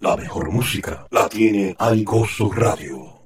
[0.00, 3.20] La mejor música la tiene Hay Gozo Radio.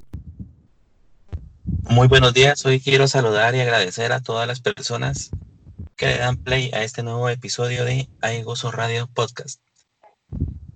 [1.82, 5.30] Muy buenos días, hoy quiero saludar y agradecer a todas las personas
[5.96, 9.60] que le dan play a este nuevo episodio de Hay Gozo Radio Podcast.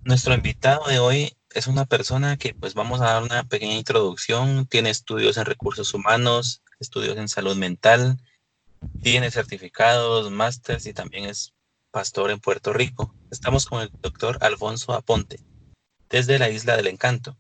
[0.05, 4.67] Nuestro invitado de hoy es una persona que pues vamos a dar una pequeña introducción,
[4.67, 8.19] tiene estudios en recursos humanos, estudios en salud mental,
[9.03, 11.55] tiene certificados, másters y también es
[11.91, 13.15] pastor en Puerto Rico.
[13.31, 15.41] Estamos con el doctor Alfonso Aponte,
[16.11, 17.37] desde la Isla del Encanto.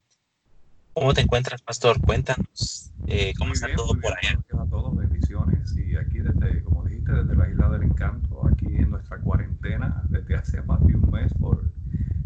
[0.92, 2.00] ¿Cómo te encuentras, pastor?
[2.00, 4.41] Cuéntanos eh, cómo está todo por allá.
[4.58, 5.77] A todos, bendiciones.
[5.77, 10.36] Y aquí, desde, como dijiste, desde la Isla del Encanto, aquí en nuestra cuarentena, desde
[10.36, 11.70] hace más de un mes por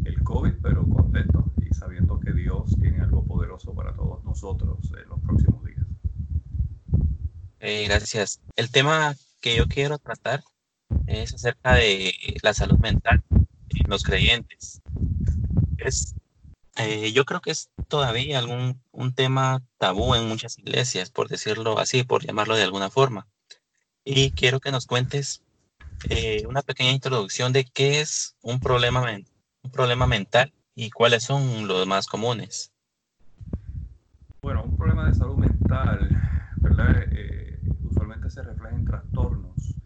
[0.04, 5.08] el COVID, pero contento y sabiendo que Dios tiene algo poderoso para todos nosotros en
[5.08, 5.86] los próximos días.
[7.60, 8.40] Eh, gracias.
[8.56, 10.42] El tema que yo quiero tratar
[11.06, 14.80] es acerca de la salud mental en los creyentes.
[15.78, 16.14] Es,
[16.76, 21.78] eh, yo creo que es todavía algún un tema tabú en muchas iglesias, por decirlo
[21.78, 23.26] así, por llamarlo de alguna forma.
[24.04, 25.42] Y quiero que nos cuentes
[26.08, 29.02] eh, una pequeña introducción de qué es un problema,
[29.62, 32.72] un problema mental y cuáles son los más comunes.
[34.42, 36.10] Bueno, un problema de salud mental,
[36.62, 37.02] ¿verdad?
[37.12, 39.76] Eh, usualmente se refleja en trastornos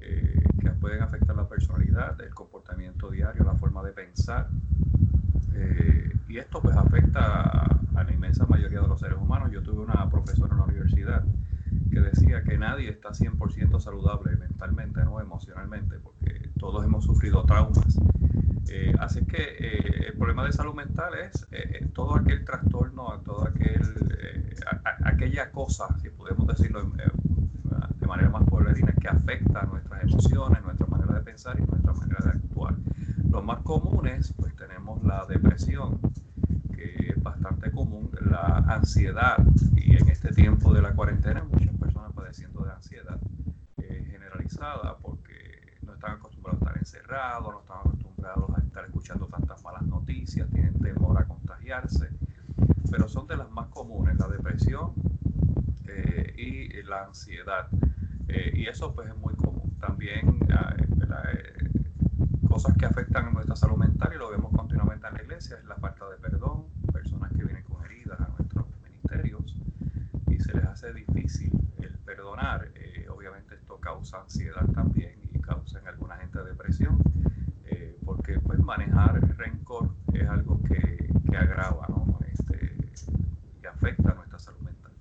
[0.00, 4.48] eh, que pueden afectar la personalidad, el comportamiento diario, la forma de pensar.
[5.58, 7.64] Eh, y esto pues afecta
[7.94, 9.50] a la inmensa mayoría de los seres humanos.
[9.50, 11.24] Yo tuve una profesora en la universidad
[11.90, 17.98] que decía que nadie está 100% saludable mentalmente, no emocionalmente, porque todos hemos sufrido traumas.
[18.68, 21.46] Eh, así que el problema de salud mental es
[21.92, 23.82] todo aquel trastorno, todo aquel,
[25.04, 30.86] aquella cosa, si podemos decirlo de manera más pueblerina, que afecta a nuestras emociones, nuestra
[30.86, 32.74] manera de pensar y nuestra manera de actuar.
[33.30, 35.98] Los más comunes, pues tenemos la depresión,
[36.74, 38.64] que es bastante común, la
[38.98, 39.36] ansiedad,
[39.76, 43.16] y en este tiempo de la cuarentena muchas personas padeciendo de ansiedad
[43.76, 49.26] eh, generalizada porque no están acostumbrados a estar encerrados, no están acostumbrados a estar escuchando
[49.26, 52.10] tantas malas noticias, tienen temor a contagiarse,
[52.90, 54.94] pero son de las más comunes, la depresión
[55.86, 57.68] eh, y la ansiedad.
[58.26, 59.76] Eh, y eso pues es muy común.
[59.78, 61.70] También eh,
[62.48, 65.64] cosas que afectan a nuestra salud mental y lo vemos continuamente en la iglesia es
[65.66, 68.66] la falta de perdón, personas que vienen con heridas a nuestros
[70.28, 72.70] y se les hace difícil el perdonar.
[73.10, 76.98] obviamente esto causa ansiedad también y causa en alguna gente depresión
[78.04, 82.18] porque pues manejar rencor es algo que, que agrava ¿no?
[82.32, 82.74] este,
[83.62, 84.92] y afecta a nuestra salud mental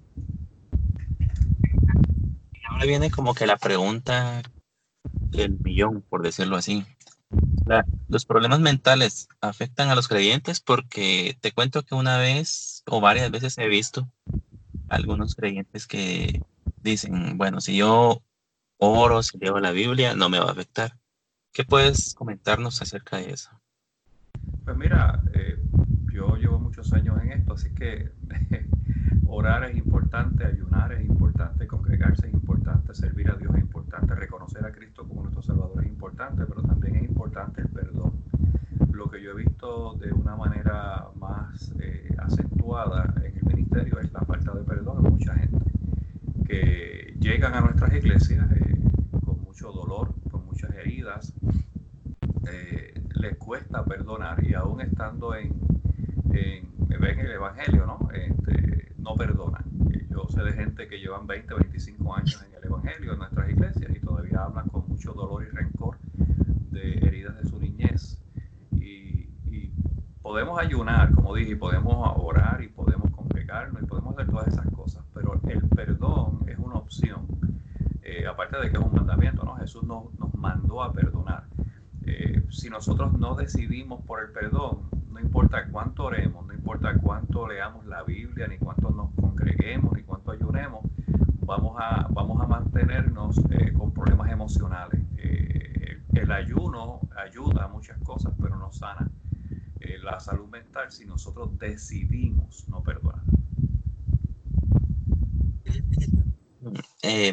[2.69, 4.41] ahora viene como que la pregunta
[5.31, 6.85] del millón, por decirlo así.
[8.07, 13.31] Los problemas mentales afectan a los creyentes porque te cuento que una vez o varias
[13.31, 14.09] veces he visto
[14.89, 16.41] algunos creyentes que
[16.81, 18.21] dicen, bueno, si yo
[18.77, 20.97] oro, si leo la Biblia, no me va a afectar.
[21.51, 23.49] ¿Qué puedes comentarnos acerca de eso?
[24.63, 25.57] Pues mira, eh,
[26.13, 28.11] yo llevo muchos años en esto, así que
[29.27, 32.46] orar es importante, ayunar es importante, congregarse es importante,
[32.93, 36.95] servir a Dios es importante, reconocer a Cristo como nuestro Salvador es importante, pero también
[36.95, 38.13] es importante el perdón.
[38.91, 44.11] Lo que yo he visto de una manera más eh, acentuada en el ministerio es
[44.11, 45.71] la falta de perdón de mucha gente
[46.45, 48.79] que llegan a nuestras iglesias eh,
[49.23, 51.33] con mucho dolor, con muchas heridas,
[52.49, 55.53] eh, les cuesta perdonar y aún estando en,
[56.31, 58.09] en, en el Evangelio, ¿no?
[58.11, 59.65] Este, no perdonan.
[60.09, 62.56] Yo sé de gente que llevan 20, 25 años en
[62.87, 65.97] Evangelio, en nuestras iglesias, y todavía hablan con mucho dolor y rencor
[66.71, 68.17] de heridas de su niñez.
[68.71, 69.27] Y,
[70.21, 74.69] podemos ayunar, como dije, y podemos orar y podemos congregarnos y podemos hacer todas esas
[74.71, 77.27] cosas, pero el perdón es una opción.
[78.03, 79.55] Eh, aparte de que es un mandamiento, ¿no?
[79.55, 81.45] Jesús nos, nos mandó a perdonar.
[82.05, 87.47] Eh, si nosotros no decidimos por el perdón, no importa cuánto oremos, no importa cuánto
[87.47, 90.81] leamos la Biblia, ni cuánto nos congreguemos, ni cuánto ayunemos,
[91.47, 95.01] vamos a, vamos a mantenernos eh, con problemas emocionales.
[95.17, 99.09] Eh, el ayuno ayuda a muchas cosas, pero no sana
[99.79, 103.23] eh, la salud mental si nosotros decidimos no perdonar.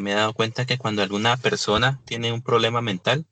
[0.01, 3.25] me he dado cuenta que cuando alguna persona tiene un problema mental,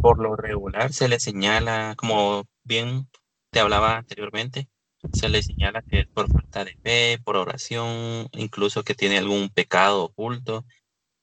[0.00, 3.08] por lo regular se le señala como bien
[3.50, 4.68] te hablaba anteriormente,
[5.12, 9.48] se le señala que es por falta de fe, por oración, incluso que tiene algún
[9.48, 10.64] pecado oculto.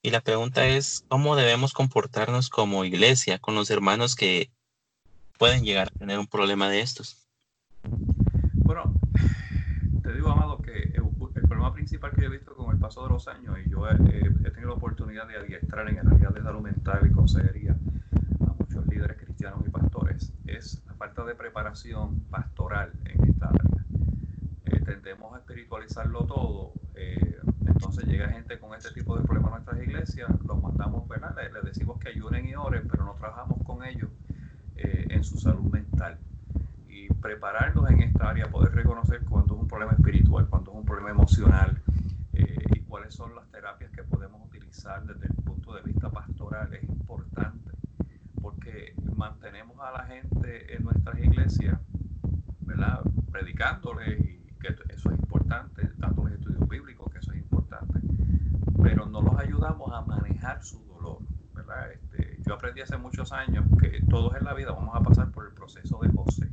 [0.01, 4.51] Y la pregunta es, ¿cómo debemos comportarnos como iglesia con los hermanos que
[5.37, 7.27] pueden llegar a tener un problema de estos?
[8.53, 8.93] Bueno,
[10.03, 11.03] te digo, Amado, que el,
[11.47, 13.95] problema principal que yo he visto con el paso de los años, y yo he,
[13.95, 17.77] tenido la oportunidad de adiestrar en el área de salud mental y consejería
[18.41, 23.85] a muchos líderes cristianos y pastores, es falta de preparación pastoral en esta área.
[24.65, 26.73] Eh, tendemos a espiritualizarlo todo.
[26.93, 31.35] Eh, entonces llega gente con este tipo de problemas a nuestras iglesias, los mandamos, ¿verdad?
[31.53, 34.09] Les, decimos que ayunen y oren, pero no trabajamos con ellos
[34.75, 36.19] eh, en su salud mental
[37.21, 41.11] prepararnos en esta área, poder reconocer cuando es un problema espiritual, cuando es un problema
[41.11, 41.77] emocional
[42.33, 46.73] eh, y cuáles son las terapias que podemos utilizar desde el punto de vista pastoral
[46.73, 47.71] es importante
[48.41, 51.77] porque mantenemos a la gente en nuestras iglesias,
[52.61, 53.01] ¿verdad?
[53.31, 57.99] Predicándoles y que eso es importante, dándoles estudios bíblicos, que eso es importante,
[58.81, 61.19] pero no los ayudamos a manejar su dolor,
[61.53, 61.91] ¿verdad?
[61.91, 65.45] Este, yo aprendí hace muchos años que todos en la vida vamos a pasar por
[65.45, 66.49] el proceso de José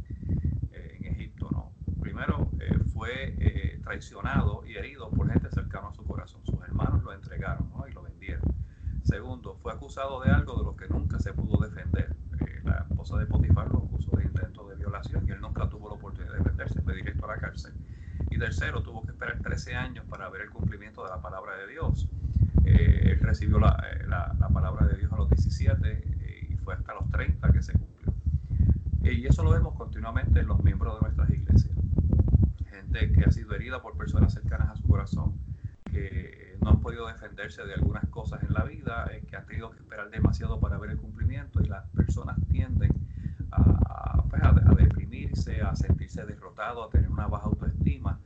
[2.17, 6.41] primero eh, fue eh, traicionado y herido por gente cercana a su corazón.
[6.47, 8.55] Sus hermanos lo entregaron y lo vendieron.
[9.03, 12.17] Segundo, fue acusado de algo de lo que nunca se pudo defender.
[12.41, 15.89] Eh, la esposa de Potifar lo acusó de intento de violación y él nunca tuvo
[15.89, 17.75] la oportunidad de defenderse, fue directo a la cárcel.
[18.31, 21.67] Y tercero, tuvo que esperar 13 años para ver el cumplimiento de la palabra de
[21.67, 22.09] Dios.
[22.65, 23.77] él recibió la,
[24.87, 28.15] de Dios a los 17 y fue hasta los 30 que se cumplió.
[29.03, 31.77] y eso lo vemos continuamente en los miembros de nuestras iglesias
[33.15, 35.35] que ha sido herida por personas cercanas a su corazón,
[35.91, 39.71] que no han podido defenderse de algunas cosas en la vida, eh, que han tenido
[39.71, 42.93] que esperar demasiado para ver el cumplimiento y las personas tienden
[43.51, 48.19] a, pues, a, deprimirse, a sentirse derrotados, a tener una baja autoestima.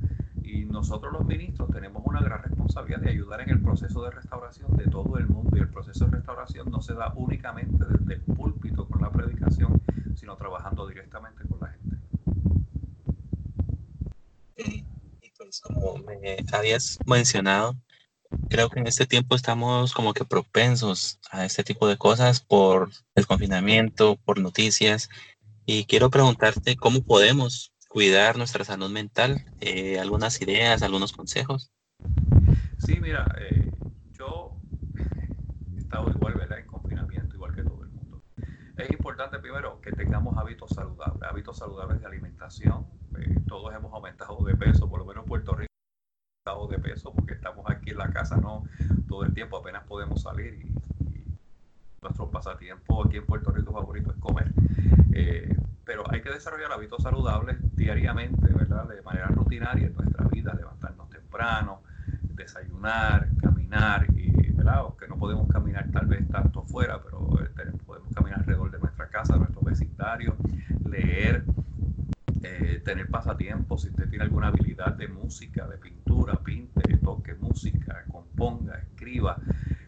[0.52, 4.76] Y nosotros los ministros tenemos una gran responsabilidad de ayudar en el proceso de restauración
[4.76, 5.56] de todo el mundo.
[5.56, 9.80] Y el proceso de restauración no se da únicamente desde el púlpito con la predicación,
[10.16, 11.96] sino trabajando directamente con la gente.
[15.38, 17.76] Pues, como me habías mencionado,
[18.48, 22.90] creo que en este tiempo estamos como que propensos a este tipo de cosas por
[23.14, 25.08] el confinamiento, por noticias.
[25.64, 31.72] Y quiero preguntarte cómo podemos cuidar nuestra salud mental, eh, algunas ideas, algunos consejos.
[32.78, 33.72] Sí, mira, eh,
[34.16, 34.56] yo
[35.74, 36.60] he estado igual, ¿verdad?
[36.60, 38.22] En confinamiento, igual que todo el mundo.
[38.76, 42.86] Es importante primero que tengamos hábitos saludables, hábitos saludables de alimentación,
[43.18, 45.70] eh, todos hemos aumentado de peso, por lo menos en Puerto Rico
[46.70, 48.64] de peso porque estamos aquí en la casa no
[49.08, 50.80] todo el tiempo, apenas podemos salir y,
[52.02, 54.39] nuestro pasatiempo aquí en Puerto Rico favorito es comer.
[56.30, 58.88] Que desarrollar hábitos saludables diariamente, ¿verdad?
[58.88, 61.82] De manera rutinaria en nuestra vida, levantarnos temprano,
[62.36, 64.76] desayunar, caminar, y, ¿verdad?
[64.76, 69.08] Aunque no podemos caminar tal vez tanto fuera, pero eh, podemos caminar alrededor de nuestra
[69.08, 70.36] casa, de nuestro vecindario,
[70.88, 71.42] leer,
[72.44, 78.04] eh, tener pasatiempos, si usted tiene alguna habilidad de música, de pintura, pinte, toque música,
[78.08, 79.36] componga, escriba,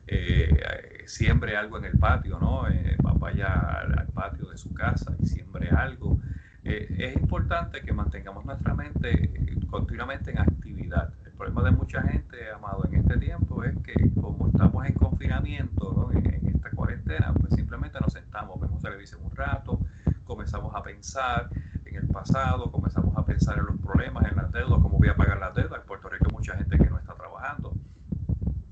[0.09, 2.69] eh, siembre algo en el patio, ¿no?
[2.69, 6.19] Eh, vaya al, patio de su casa y siembre algo.
[6.65, 11.13] Es importante que mantengamos nuestra mente continuamente en actividad.
[11.25, 15.93] El problema de mucha gente, Amado, en este tiempo es que como estamos en confinamiento,
[15.97, 16.19] ¿no?
[16.19, 19.81] en, en esta cuarentena, pues simplemente nos sentamos, vemos televisión un rato,
[20.25, 21.51] comenzamos a pensar,
[21.85, 25.17] en el pasado, comenzamos a pensar en los problemas, en las deudas, cómo voy a
[25.17, 25.81] pagar las deudas.
[25.81, 27.75] En Puerto Rico hay mucha gente que no está trabajando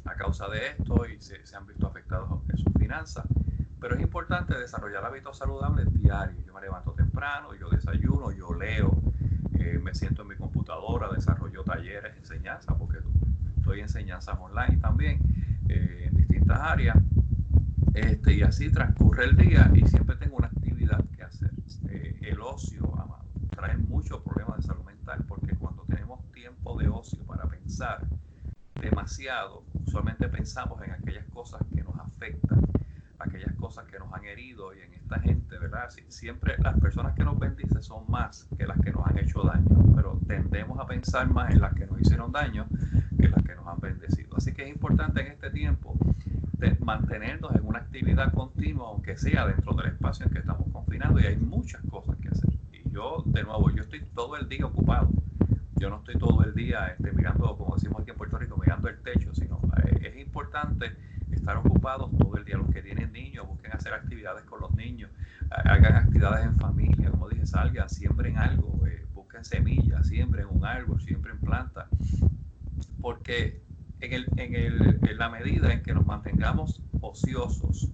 [0.05, 3.27] a causa de esto y se, han visto afectados en sus finanzas.
[3.81, 6.45] Pero es importante desarrollar hábitos saludables diarios.
[6.45, 8.99] Yo me levanto temprano, yo desayuno, yo leo,
[9.53, 15.21] eh, me siento en mi computadora, desarrollo talleres, enseñanzas, porque en enseñanzas online también
[15.69, 16.97] eh, en distintas áreas.
[17.93, 21.51] Este, y así transcurre el día y siempre tengo una actividad que hacer.
[21.91, 22.91] Eh, el ocio,
[23.51, 28.01] trae muchos problemas de salud mental porque cuando tenemos tiempo de ocio para pensar
[28.81, 32.63] demasiado, usualmente pensamos en aquellas cosas que nos afectan,
[33.71, 35.89] cosas que nos han herido y en esta gente, ¿verdad?
[36.09, 39.95] siempre las personas que nos bendicen son más que las que nos han hecho daño,
[39.95, 42.67] pero tendemos a pensar más en las que nos hicieron daño
[43.17, 44.37] que las que nos han bendecido.
[44.37, 45.97] Así que es importante en este tiempo
[46.59, 51.23] de mantenernos en una actividad continua, aunque sea dentro del espacio en que estamos confinados,
[51.23, 52.51] y hay muchas cosas que hacer
[52.91, 55.11] yo, de nuevo, yo estoy todo el día ocupado.
[55.77, 58.89] Yo no estoy todo el día este, mirando, como decimos aquí en Puerto Rico, mirando
[58.89, 60.97] el techo, sino eh, es importante
[61.41, 62.57] estar ocupados todo el día.
[62.57, 65.11] Los que tienen niños, busquen hacer actividades con los niños,
[65.51, 71.01] hagan actividades en familia, como dije, salgan, siembren algo, eh, busquen semillas, siembren un árbol,
[71.01, 71.89] siembren plantas.
[73.01, 73.63] Porque
[74.01, 77.89] en, el, en, el, en la medida en que nos mantengamos ociosos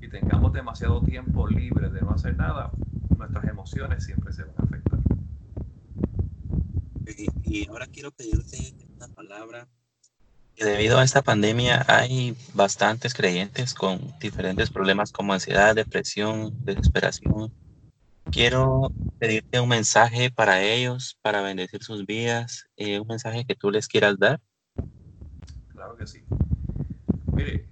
[0.00, 2.70] y tengamos demasiado tiempo libre de no hacer nada,
[3.16, 4.98] nuestras emociones siempre se van a afectar.
[7.44, 9.66] Y, ahora quiero pedirte una palabra.
[10.64, 17.52] Debido a esta pandemia hay bastantes creyentes con diferentes problemas como ansiedad, depresión, desesperación.
[18.30, 23.70] Quiero pedirte un mensaje para ellos, para bendecir sus vidas, eh, un mensaje que tú
[23.70, 24.40] les quieras dar.
[25.68, 26.22] Claro que sí.
[27.32, 27.68] Mire,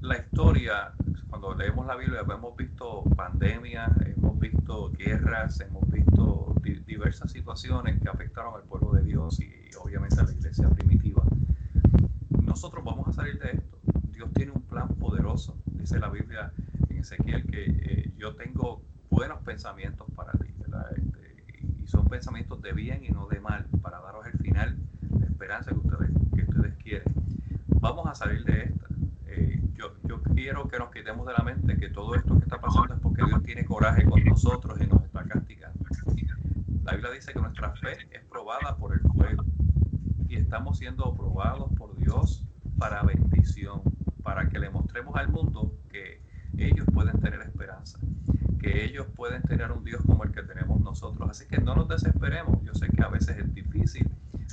[0.00, 0.92] la historia,
[1.28, 6.54] cuando leemos la Biblia, hemos visto pandemias, hemos visto guerras, hemos visto
[6.86, 11.22] diversas situaciones que afectaron al pueblo de Dios y obviamente a la iglesia primitiva.
[12.54, 13.80] Nosotros vamos a salir de esto.
[14.12, 15.56] Dios tiene un plan poderoso.
[15.66, 16.52] Dice la Biblia
[16.88, 18.80] en Ezequiel que eh, yo tengo
[19.10, 20.54] buenos pensamientos para ti,
[20.96, 25.26] este, y son pensamientos de bien y no de mal, para daros el final de
[25.26, 27.12] esperanza que ustedes, que ustedes quieren.
[27.80, 28.86] Vamos a salir de esta
[29.74, 33.00] yo, quiero que nos quitemos de la mente que todo esto que está pasando es
[33.00, 35.84] porque Dios tiene coraje con nosotros y nos está castigando.
[36.84, 39.44] La Biblia dice que nuestra fe es probada por el fuego
[40.28, 42.43] y estamos siendo probados por Dios
[42.84, 43.80] para bendición,
[44.22, 46.20] para que le mostremos al mundo que
[46.58, 47.98] ellos pueden tener esperanza,
[48.60, 51.30] que ellos pueden tener un Dios como el que tenemos nosotros.
[51.30, 52.62] Así que no nos desesperemos.
[52.62, 54.06] Yo sé que a veces es difícil,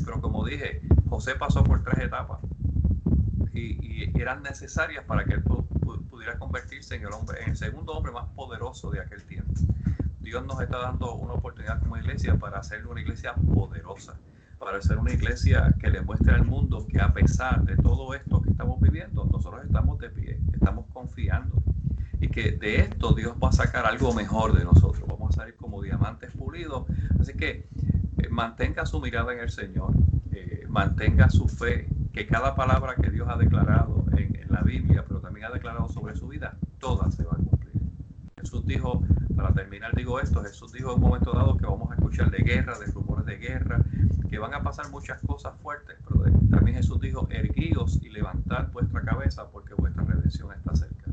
[0.05, 2.39] pero como dije, José pasó por tres etapas
[3.53, 8.13] y, eran necesarias para que él pudiera convertirse en el hombre, en el segundo hombre
[8.13, 9.51] más poderoso de aquel tiempo.
[10.21, 14.13] Dios nos está dando una oportunidad como iglesia para hacer una iglesia poderosa,
[14.61, 18.43] para hacer una iglesia que le muestre al mundo que a pesar de todo esto
[18.43, 21.55] que estamos viviendo, nosotros estamos de pie, estamos confiando
[22.19, 25.03] y que de esto Dios va a sacar algo mejor de nosotros.
[25.07, 26.85] Vamos a salir como diamantes pulidos.
[27.19, 27.67] Así que
[28.19, 29.93] eh, mantenga su mirada en el Señor,
[30.31, 35.21] eh, mantenga su fe que cada palabra que Dios ha declarado en, la Biblia, pero
[35.21, 37.81] también ha declarado sobre su vida, toda se va a cumplir.
[38.37, 39.01] Jesús dijo,
[39.35, 42.39] para terminar digo esto, Jesús dijo en un momento dado que vamos a escuchar de
[42.39, 43.79] guerra, de rumores de guerra,
[44.29, 49.01] que van a pasar muchas cosas fuertes, pero también Jesús dijo, erguíos y levantad vuestra
[49.01, 51.11] cabeza porque vuestra redención está cerca.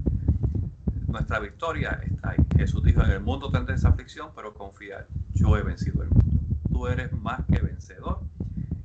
[1.07, 2.47] Nuestra victoria está ahí.
[2.57, 6.35] Jesús dijo, en el mundo tendréis aflicción, pero confiad, yo he vencido el mundo.
[6.71, 8.21] Tú eres más que vencedor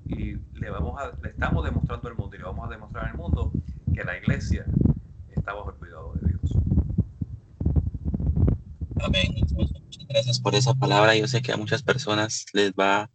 [0.06, 3.18] y le, vamos a, le estamos demostrando al mundo y le vamos a demostrar al
[3.18, 3.52] mundo
[3.94, 4.66] que la iglesia
[5.36, 6.58] está bajo el cuidado de Dios.
[9.04, 9.36] Amén.
[9.52, 11.16] Muchas gracias por esa palabra.
[11.16, 13.10] Yo sé que a muchas personas les va,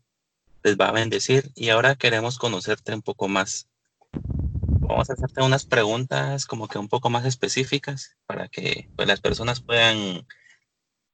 [0.62, 3.68] les va a bendecir y ahora queremos conocerte un poco más.
[4.12, 9.21] Vamos a hacerte unas preguntas como que un poco más específicas para que pues, las
[9.21, 10.26] personas puedan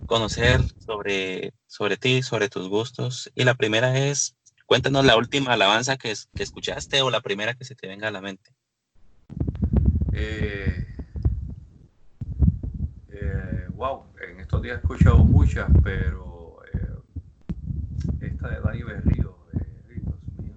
[0.06, 3.30] conocer sobre, sobre ti, sobre tus gustos.
[3.34, 7.74] Y la primera es, Cuéntanos la última alabanza que, escuchaste o la primera que se
[7.74, 8.50] te venga a la mente.
[10.12, 10.86] Eh,
[13.12, 14.04] eh, wow,
[14.54, 17.00] estos días he escuchado muchas, pero eh,
[18.20, 19.37] esta de Dani Berrío,
[19.88, 20.04] Dios
[20.38, 20.54] mío,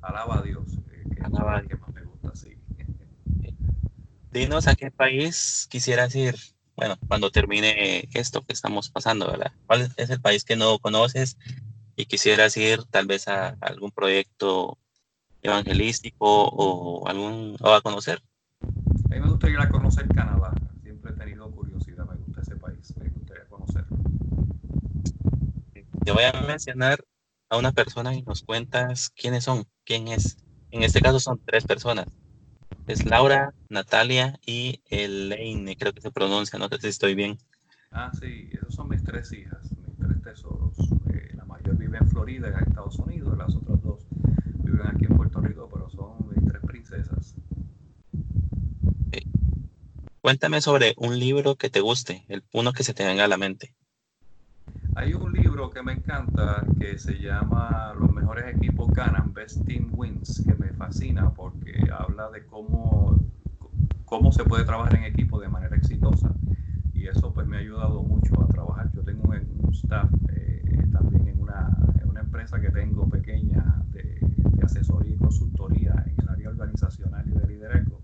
[0.00, 0.78] alaba a Dios,
[1.14, 1.62] que, Alaba.
[1.62, 2.56] que más me gusta, sí.
[4.32, 6.36] Dinos a qué país quisieras ir,
[6.74, 9.52] bueno, cuando termine esto que estamos pasando, ¿verdad?
[9.66, 11.36] ¿Cuál es el país que no conoces
[11.96, 14.78] y quisieras ir tal vez a, algún proyecto
[15.42, 18.22] evangelístico o algún o a conocer?
[18.60, 20.52] A mí me gustaría conocer Canadá.
[20.82, 23.96] Siempre he tenido curiosidad, me gusta ese país, me gustaría conocerlo.
[26.08, 27.04] Te voy a mencionar
[27.50, 30.38] a una persona y nos cuentas quiénes son, quién es.
[30.70, 32.06] En este caso son tres personas.
[32.86, 37.36] Es Laura, Natalia y Elaine, creo que se pronuncia, no sé si estoy bien.
[37.90, 40.78] Ah, sí, esas son mis tres hijas, mis tres tesoros
[41.78, 44.06] vive en Florida, en Estados Unidos, las otras dos
[44.64, 47.34] viven aquí en Puerto Rico, pero son tres princesas.
[50.22, 53.36] Cuéntame sobre un libro que te guste, el uno que se te venga a la
[53.36, 53.74] mente.
[54.98, 59.92] Hay un libro que me encanta que se llama Los mejores equipos ganan, Best Team
[59.92, 63.16] Wins, que me fascina porque habla de cómo,
[64.04, 66.34] cómo se puede trabajar en equipo de manera exitosa.
[66.92, 68.90] Y eso pues me ha ayudado mucho a trabajar.
[68.92, 71.70] Yo tengo un, staff eh, también en una,
[72.18, 74.18] empresa que tengo pequeña de,
[74.64, 78.02] asesoría y consultoría en el área organizacional y de liderazgo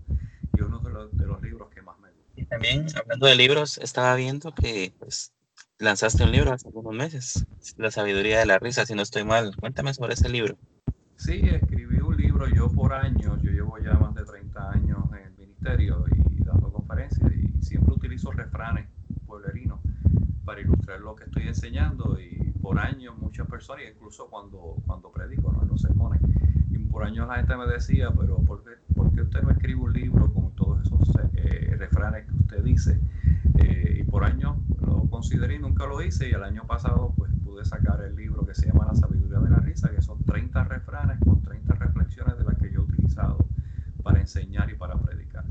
[0.57, 2.31] y uno de los, de los libros que más me gusta.
[2.37, 5.34] Y también, hablando de libros, estaba viendo que pues,
[5.79, 7.45] lanzaste un libro hace algunos meses,
[7.77, 9.55] La sabiduría de la risa, si no estoy mal.
[9.55, 10.57] Cuéntame sobre ese libro.
[11.17, 15.27] Sí, escribí un libro yo por años, yo llevo ya más de 30 años en
[15.27, 18.87] el ministerio y dando conferencias y siempre utilizo refranes
[19.25, 19.79] pueblerinos
[20.43, 25.51] para ilustrar lo que estoy enseñando y por años muchas personas, incluso cuando, cuando predico
[25.51, 25.63] ¿no?
[25.63, 26.21] en los sermones,
[26.69, 30.31] y por años la gente me decía, pero ¿por qué, usted no escribe un libro
[30.33, 31.01] con todos esos
[31.33, 32.99] eh, refranes que usted dice?
[33.57, 34.57] Eh, y por años
[34.95, 38.45] lo consideré y nunca lo hice y el año pasado pues pude sacar el libro
[38.45, 42.37] que se llama La sabiduría de la risa, que son 30 refranes con 30 reflexiones
[42.37, 43.45] de las que yo he utilizado
[44.03, 45.45] para enseñar y para predicar.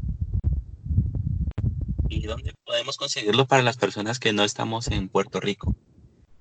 [2.09, 5.75] ¿Y dónde podemos conseguirlo para las personas que no estamos en Puerto Rico?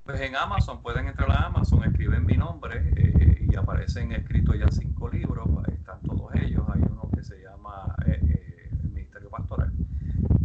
[0.05, 4.67] Pues en Amazon, pueden entrar a Amazon, escriben mi nombre eh, y aparecen escritos ya
[4.69, 6.63] cinco libros, están todos ellos.
[6.74, 9.72] Hay uno que se llama eh, eh, El Ministerio Pastoral,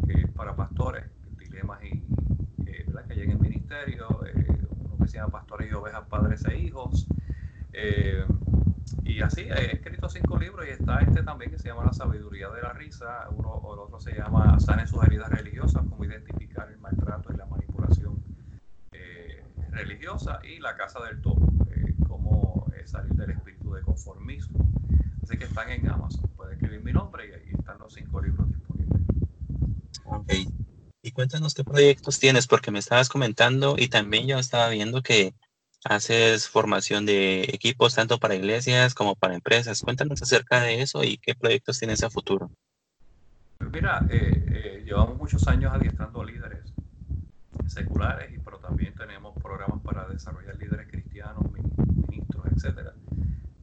[0.07, 1.05] que es para pastores,
[1.39, 2.05] dilemas y
[2.87, 3.05] ¿verdad?
[3.07, 4.21] que lleguen al ministerio,
[5.27, 7.07] Pastores y Ovejas, Padres e Hijos.
[9.05, 12.49] y así, he escrito cinco libros y está este también que se llama La Sabiduría
[12.51, 16.71] de la Risa, uno o el otro se llama Sanen sus heridas religiosas, cómo identificar
[16.71, 18.23] el maltrato y la manipulación
[19.71, 24.59] religiosa y la casa del todo, eh, cómo salir del espíritu de conformismo.
[25.23, 28.49] Así que están en Amazon, puede escribir mi nombre y ahí están los cinco libros
[28.49, 29.03] disponibles.
[30.05, 30.58] Ok.
[31.19, 35.35] Y cuéntanos qué proyectos tienes, porque me estabas comentando y también yo estaba viendo que
[35.85, 39.83] haces formación de equipos tanto para iglesias como para empresas.
[39.83, 42.53] Cuéntanos acerca de eso y qué proyectos tienes a futuro.
[43.59, 46.73] Mira, eh, eh, llevamos muchos años adiestrando líderes
[47.67, 52.95] seculares, pero también tenemos programas para desarrollar líderes cristianos, ministros, etcétera.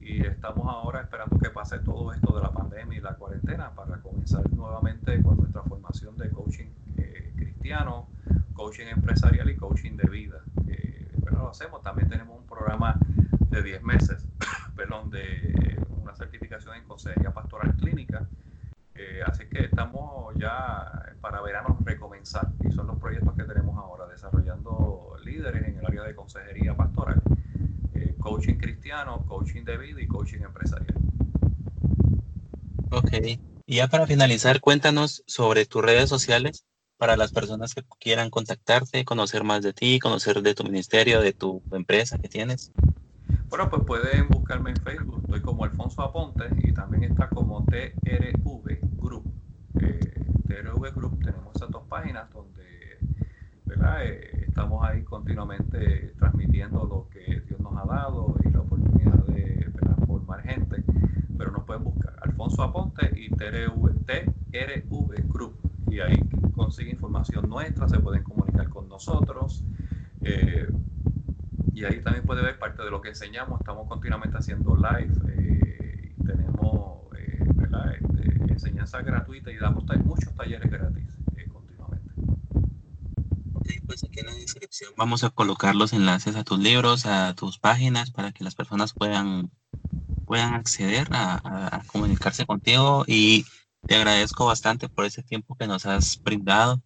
[0.01, 4.01] Y estamos ahora esperando que pase todo esto de la pandemia y la cuarentena para
[4.01, 6.74] comenzar nuevamente con nuestra formación de coaching
[7.65, 8.07] cristiano,
[8.53, 10.43] coaching empresarial y coaching de vida.
[11.23, 11.81] pero lo hacemos.
[11.81, 12.99] También tenemos un programa
[13.49, 14.23] de 10 meses,
[14.75, 18.27] perdón, de una certificación en consejería pastoral clínica
[18.93, 24.05] eh, así que estamos ya para verano recomenzar y son los proyectos que tenemos ahora,
[24.07, 27.21] desarrollando líderes en el área de consejería pastoral,
[27.93, 30.95] eh, coaching cristiano, coaching de vida y coaching empresarial.
[32.91, 33.11] Ok,
[33.65, 36.65] y ya para finalizar, cuéntanos sobre tus redes sociales
[37.05, 41.33] para las personas que quieran contactarte, conocer más de ti, conocer de tu ministerio, de
[41.33, 42.71] tu empresa que tienes.
[43.47, 48.79] Bueno, pues pueden buscarme en Facebook, estoy como Alfonso Aponte y también está como TRV
[48.97, 49.31] Group.
[49.81, 52.97] Eh, TRV Group, tenemos esas dos páginas donde
[53.67, 59.71] eh, estamos ahí continuamente transmitiendo lo que Dios nos ha dado y la oportunidad de
[60.07, 60.83] formar gente,
[61.37, 65.53] pero nos pueden buscar Alfonso Aponte y TRV, TRV Group.
[65.87, 66.19] Y ahí
[66.55, 69.63] consiguen información nuestra, se pueden comunicar con nosotros.
[70.21, 70.67] Eh,
[71.75, 73.59] y ahí también puede ver parte de lo que enseñamos.
[73.59, 77.43] Estamos continuamente haciendo live eh, tenemos eh,
[78.01, 82.11] este, enseñanza gratuita y damos muchos talleres gratis eh, continuamente.
[83.53, 87.33] Ok, pues aquí en la descripción vamos a colocar los enlaces a tus libros, a
[87.35, 89.51] tus páginas para que las personas puedan,
[90.25, 93.45] puedan acceder a, a comunicarse contigo y
[93.87, 96.81] te agradezco bastante por ese tiempo que nos has brindado.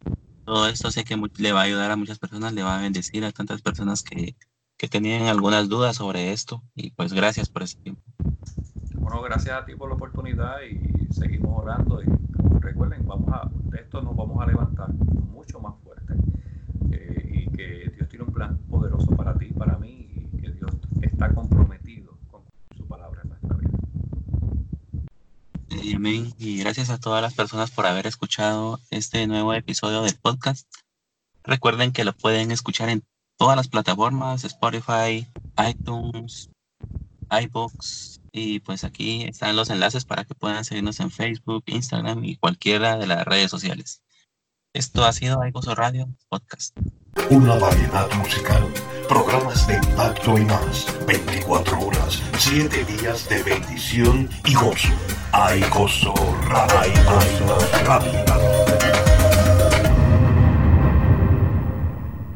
[0.46, 3.24] Todo esto sé que le va a ayudar a muchas personas, le va a bendecir
[3.26, 4.36] a tantas personas que
[4.80, 8.02] que tenían algunas dudas sobre esto y pues gracias por ese tiempo.
[8.96, 12.06] Bueno, gracias a ti por la oportunidad y seguimos orando y
[12.62, 16.14] recuerden, vamos a, de esto nos vamos a levantar mucho más fuerte
[16.94, 20.72] eh, y que Dios tiene un plan poderoso para ti, para mí y que Dios
[21.02, 22.44] está comprometido con
[22.78, 23.78] su palabra en nuestra vida.
[25.96, 26.34] Amén.
[26.38, 30.68] Y gracias a todas las personas por haber escuchado este nuevo episodio del podcast.
[31.44, 33.04] Recuerden que lo pueden escuchar en
[33.38, 36.50] todas las plataformas, Spotify, iTunes,
[37.32, 42.36] iBooks y pues aquí están los enlaces para que puedan seguirnos en Facebook, Instagram y
[42.36, 44.02] cualquiera de las redes sociales.
[44.74, 46.78] Esto ha sido iGozo Radio Podcast.
[47.32, 48.72] Una variedad musical,
[49.08, 54.90] programas de impacto y más, 24 horas, 7 días de bendición y gozo.
[55.56, 56.14] iGozo
[56.48, 56.94] Radio.